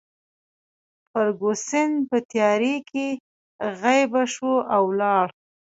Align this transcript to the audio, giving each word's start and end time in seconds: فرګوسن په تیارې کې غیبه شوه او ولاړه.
فرګوسن 1.11 1.89
په 2.09 2.17
تیارې 2.31 2.75
کې 2.89 3.07
غیبه 3.81 4.23
شوه 4.33 4.57
او 4.73 4.83
ولاړه. 4.89 5.33